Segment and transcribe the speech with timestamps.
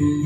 [0.00, 0.24] Thank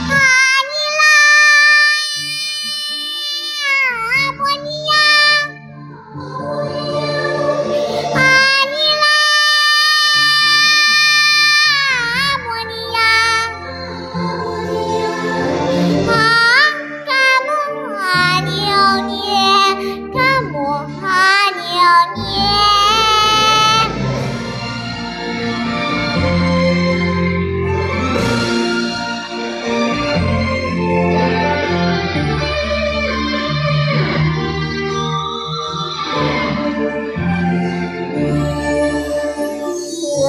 [0.00, 0.05] you.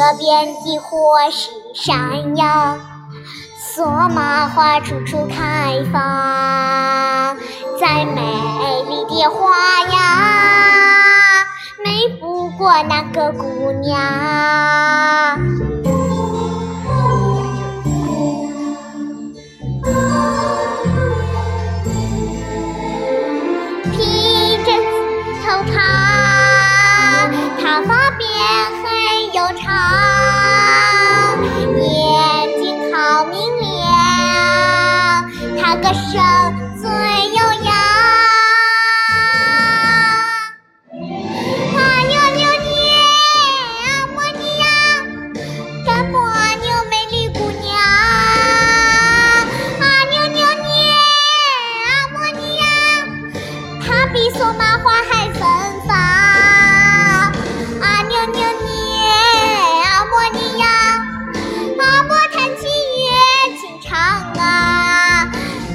[0.07, 2.77] 河边的火石山摇，
[3.59, 7.35] 索玛花处处开放，
[7.77, 8.21] 再美
[8.87, 11.45] 丽的花呀，
[11.83, 14.76] 美不过那个姑娘。
[54.13, 55.41] 比索玛花还芬
[55.85, 55.95] 芳。
[57.81, 59.03] 阿妞妞捏，
[59.83, 60.65] 啊摸你呀，
[61.79, 63.07] 阿莫弹起乐
[63.57, 65.27] 轻唱啊。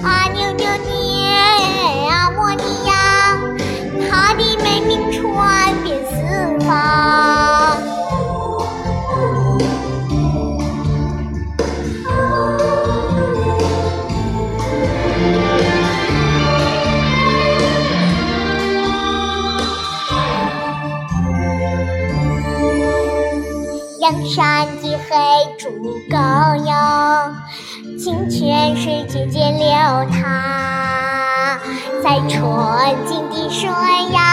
[0.03, 2.93] 啊妞妞捏，啊摸你呀，
[4.11, 7.22] 她的美名传遍四方。
[24.13, 25.17] 阳山的黑
[25.59, 25.71] 竹
[26.11, 26.17] 沟
[26.67, 27.35] 哟，
[27.99, 29.67] 清泉水渐渐流
[30.11, 31.59] 淌，
[32.03, 32.37] 在纯
[33.07, 33.71] 净的水
[34.13, 34.32] 呀，